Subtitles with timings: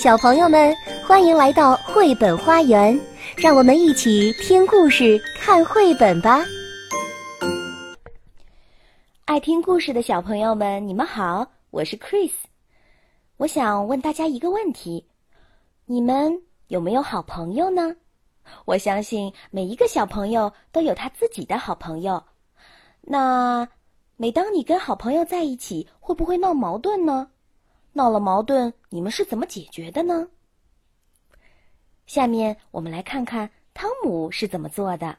[0.00, 0.74] 小朋友们，
[1.06, 2.98] 欢迎来到绘本花园，
[3.36, 6.42] 让我们一起听故事、看绘本吧。
[9.26, 12.30] 爱听故事的小朋友们，你们好，我是 Chris。
[13.36, 15.06] 我想问大家一个问题：
[15.84, 17.94] 你们有没有好朋友呢？
[18.64, 22.24] 我相信每一个小朋友都有他自己的好朋友。
[23.02, 23.68] 那
[24.16, 27.28] 每当你跟好朋友在一起，会不会闹矛盾呢？
[27.92, 30.28] 闹了矛盾，你们是怎么解决的呢？
[32.06, 35.18] 下面我们来看看汤姆是怎么做的。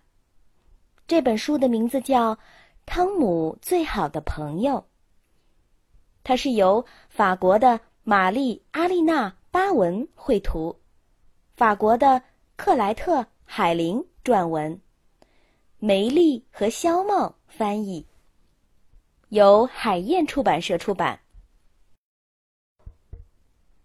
[1.07, 2.35] 这本书的名字叫
[2.85, 4.73] 《汤姆最好的朋友》，
[6.23, 10.79] 它是由法国的玛丽·阿丽娜·巴文绘图，
[11.55, 12.21] 法国的
[12.57, 14.81] 克莱特·海林撰文，
[15.79, 18.05] 梅丽和肖茂翻译，
[19.29, 21.20] 由海燕出版社出版。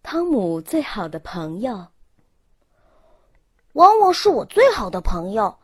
[0.09, 1.84] 汤姆最好的朋友，
[3.73, 5.59] 汪汪是我最好的朋友。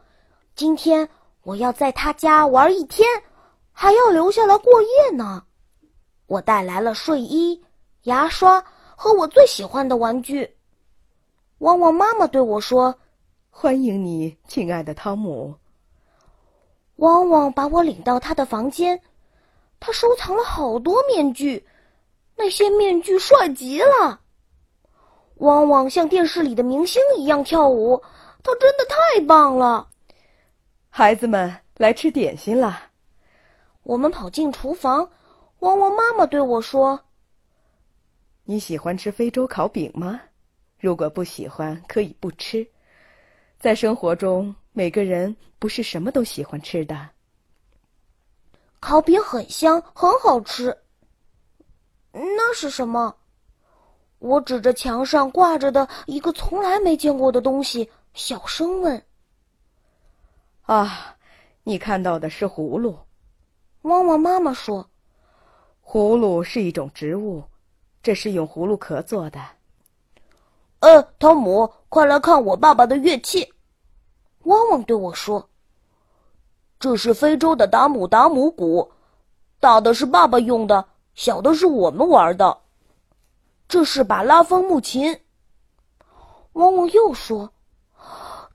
[0.56, 1.08] 今天
[1.44, 3.06] 我要在他家玩一天，
[3.70, 5.44] 还要留下来过夜呢。
[6.26, 7.62] 我带来了睡衣、
[8.02, 8.64] 牙刷
[8.96, 10.56] 和我最喜欢的玩具。
[11.58, 12.98] 汪汪妈妈对我说
[13.48, 15.54] ：“欢迎你，亲爱的汤姆。”
[16.98, 19.00] 汪汪把我领到他的房间，
[19.78, 21.64] 他收藏了好多面具，
[22.34, 24.18] 那些面具帅极了。
[25.42, 28.00] 汪汪像电视里的明星一样跳舞，
[28.44, 29.88] 他真的太棒了。
[30.88, 32.88] 孩子们来吃点心啦！
[33.82, 35.10] 我们跑进厨房，
[35.58, 37.00] 汪汪妈妈对我说
[38.46, 40.20] ：“你喜欢吃非洲烤饼吗？
[40.78, 42.64] 如果不喜欢，可以不吃。
[43.58, 47.08] 在生活中，每个人不是什么都喜欢吃的。
[48.78, 50.76] 烤饼很香，很好吃。
[52.12, 53.16] 那是什么？”
[54.22, 59.02] 我指着墙上挂着的一个从来没见过的东西，小声问
[60.62, 61.16] ：“啊，
[61.64, 62.96] 你看到的是葫芦？”
[63.82, 64.88] 汪汪妈妈说
[65.84, 67.42] ：“葫芦是一种植物，
[68.00, 69.40] 这是用葫芦壳做的。”
[70.78, 73.52] 呃，汤姆，快来看我爸爸的乐器！
[74.44, 75.48] 汪汪对我说
[76.78, 78.88] ：“这是非洲的达姆达姆鼓，
[79.58, 80.84] 大的是爸爸用的，
[81.16, 82.56] 小的是我们玩的。”
[83.72, 85.18] 这是把拉风木琴。
[86.52, 87.54] 汪汪又说：“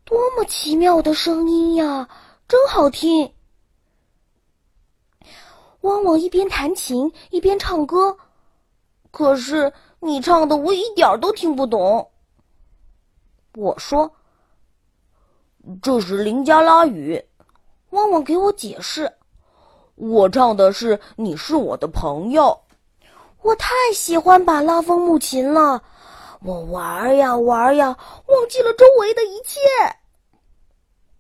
[0.05, 2.07] 多么奇妙的声音呀，
[2.47, 3.33] 真好听！”
[5.81, 8.16] 汪汪一边弹琴一边唱歌，
[9.09, 12.11] 可是你唱的我一点都听不懂。
[13.56, 14.13] 我说
[15.81, 17.19] ：“这是林加拉语。”
[17.89, 19.11] 汪汪给我解释
[19.95, 22.56] ：“我唱的是‘你是我的朋友’。”
[23.42, 25.81] 我太喜欢把拉风木琴了，
[26.42, 29.59] 我玩呀玩呀，忘记了周围的一切。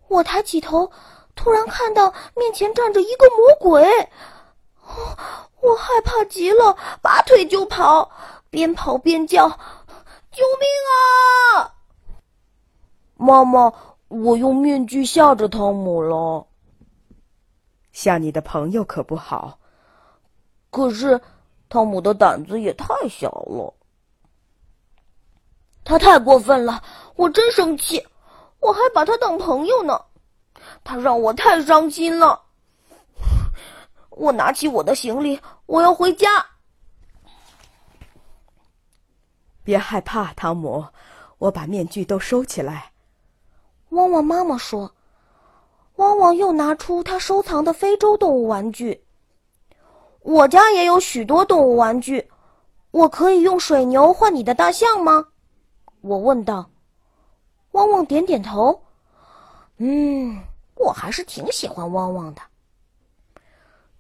[0.09, 0.91] 我抬起头，
[1.35, 4.09] 突然看到面前站着一个魔鬼，
[5.61, 8.11] 我害怕极了，拔腿就跑，
[8.49, 9.47] 边跑边叫
[10.31, 10.67] ：“救命
[11.55, 11.73] 啊！”
[13.15, 13.71] 妈妈，
[14.09, 16.47] 我用面具吓着汤姆了。
[17.93, 19.59] 吓你的朋友可不好。
[20.71, 21.21] 可是。
[21.69, 23.73] 汤姆的胆子也太小了，
[25.83, 26.81] 他太过分了，
[27.15, 28.05] 我真生气，
[28.59, 30.01] 我还把他当朋友呢，
[30.83, 32.41] 他让我太伤心了。
[34.09, 36.45] 我拿起我的行李，我要回家。
[39.63, 40.85] 别害怕，汤姆，
[41.37, 42.93] 我把面具都收起来。
[43.89, 44.91] 汪汪妈妈说，
[45.97, 49.05] 汪汪又拿出他收藏的非洲动物玩具。
[50.27, 52.29] 我家也有许多动物玩具，
[52.91, 55.25] 我可以用水牛换你的大象吗？
[56.01, 56.69] 我问道。
[57.71, 58.77] 汪汪点点头。
[59.77, 60.37] 嗯，
[60.75, 62.41] 我还是挺喜欢汪汪的。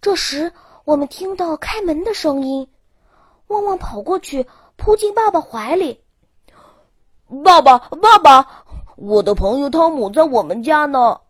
[0.01, 0.51] 这时，
[0.83, 2.67] 我们听到开门的声音，
[3.47, 4.45] 汪汪跑过去，
[4.75, 6.03] 扑进爸爸怀里。
[7.41, 8.65] 爸爸，爸爸，
[8.97, 11.21] 我的朋友汤姆在我们家呢。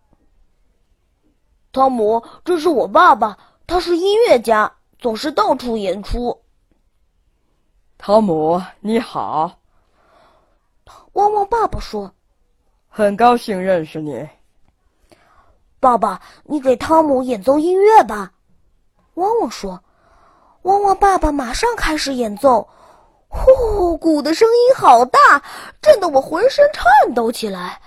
[1.71, 3.37] 汤姆，这是我爸爸，
[3.67, 4.73] 他是音乐家。
[4.99, 6.41] 总是到处演出。
[7.97, 9.59] 汤姆，你好。
[11.13, 12.11] 汪汪爸爸说
[12.89, 14.27] ：“很高兴认识你。”
[15.79, 18.33] 爸爸，你给汤姆演奏音乐吧。
[19.15, 19.83] 汪汪说
[20.63, 22.67] ：“汪汪爸爸马上开始演奏，
[23.27, 25.19] 呼，鼓的声音好大，
[25.81, 27.81] 震得我浑身颤抖起来。”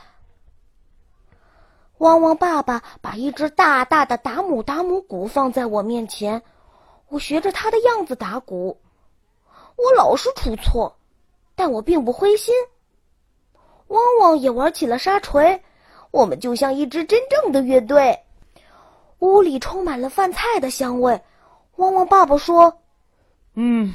[1.98, 6.42] 汪汪爸爸把一只大大的达姆达姆鼓放在我面前。
[7.10, 8.78] 我学着他的样子打鼓，
[9.76, 10.96] 我老是出错，
[11.54, 12.54] 但我并不灰心。
[13.88, 15.60] 汪汪也玩起了沙锤，
[16.12, 18.16] 我们就像一支真正的乐队。
[19.18, 21.20] 屋里充满了饭菜的香味。
[21.76, 22.80] 汪汪爸爸说
[23.54, 23.92] ：“嗯，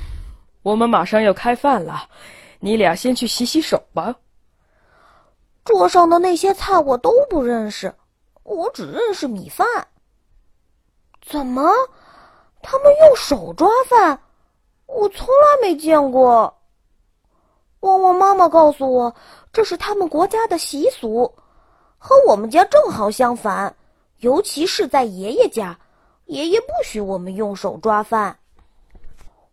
[0.61, 2.09] 我们马上要开饭了，
[2.59, 4.13] 你俩先去洗洗手吧。”
[5.63, 7.95] 桌上的那些菜我都不认识，
[8.43, 9.65] 我只认识米饭。
[11.25, 11.71] 怎么？
[12.65, 14.19] 他们用手抓饭？
[14.87, 16.57] 我从来没见过。
[17.81, 19.15] 汪汪妈妈告诉我，
[19.53, 21.35] 这是他们国家的习俗，
[21.99, 23.75] 和我们家正好相反。
[24.17, 25.79] 尤其是在爷爷家，
[26.25, 28.39] 爷爷不许我们用手抓饭。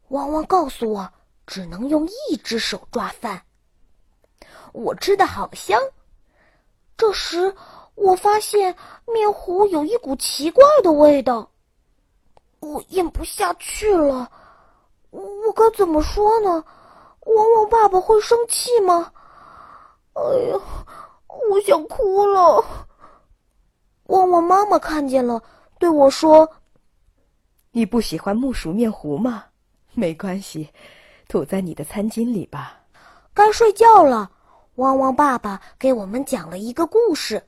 [0.09, 1.11] 汪汪告诉我，
[1.47, 3.43] 只能用一只手抓饭。
[4.73, 5.79] 我吃的好香。
[6.97, 7.55] 这时，
[7.95, 8.77] 我发现
[9.07, 11.51] 面糊有一股奇怪的味道，
[12.63, 14.31] 我咽不下去了。
[15.11, 16.65] 我该怎么说呢？
[17.27, 19.13] 汪汪爸爸会生气吗？
[20.15, 20.59] 哎呀，
[21.51, 22.65] 我想哭了。
[24.05, 25.43] 旺旺妈妈看见了，
[25.79, 26.49] 对我说
[27.73, 29.45] ：“你不喜欢木薯面糊吗？
[29.95, 30.71] 没关系，
[31.29, 32.81] 吐在你的餐巾里吧。”
[33.35, 34.31] 该睡觉了。
[34.77, 37.43] 汪汪爸爸给我们讲了一个故事：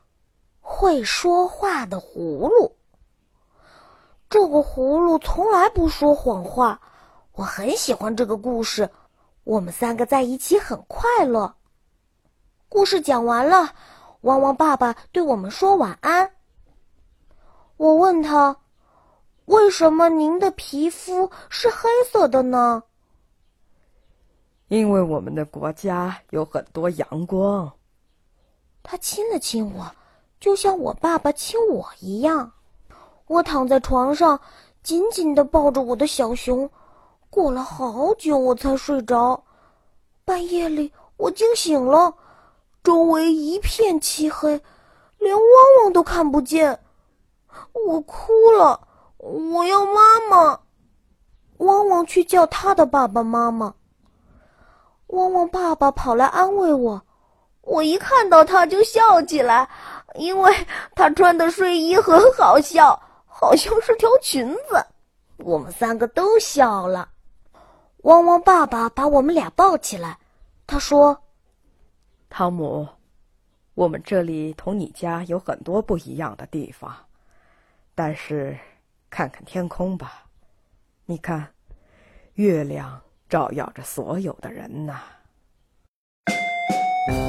[0.60, 2.73] 会说话的葫芦。
[4.34, 6.80] 这个葫芦从来不说谎话，
[7.34, 8.90] 我很喜欢这个故事。
[9.44, 11.54] 我们三个在一起很快乐。
[12.68, 13.72] 故事讲完了，
[14.22, 16.32] 汪汪爸爸对我们说晚安。
[17.76, 18.56] 我问他
[19.46, 22.82] ：“为什么您的皮肤是黑色的呢？”
[24.66, 27.72] 因为我们的国家有很多阳光。
[28.82, 29.94] 他亲了亲我，
[30.40, 32.50] 就像我爸爸亲我一样。
[33.26, 34.38] 我躺在床上，
[34.82, 36.68] 紧紧的抱着我的小熊。
[37.30, 39.42] 过了好久，我才睡着。
[40.24, 42.14] 半夜里，我惊醒了，
[42.82, 44.60] 周围一片漆黑，
[45.18, 45.44] 连汪
[45.82, 46.78] 汪都看不见。
[47.86, 48.80] 我哭了，
[49.18, 50.60] 我要妈妈。
[51.58, 53.74] 汪汪去叫他的爸爸妈妈。
[55.08, 57.00] 汪汪爸爸跑来安慰我，
[57.62, 59.68] 我一看到他就笑起来，
[60.16, 60.54] 因为
[60.94, 63.00] 他穿的睡衣很好笑，
[63.36, 64.86] 好像是条裙子。
[65.38, 67.08] 我们三个都笑了。
[68.02, 70.16] 汪汪爸爸把我们俩抱起来，
[70.68, 71.20] 他说
[72.30, 72.86] ：“汤姆，
[73.74, 76.94] 我们这里同你家有很多不一样的地方。”
[77.96, 78.56] 但是，
[79.10, 80.24] 看看天空吧，
[81.04, 81.48] 你看，
[82.34, 85.02] 月亮照耀着所有的人呐。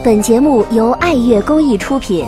[0.03, 2.27] 本节目由爱乐公益出品。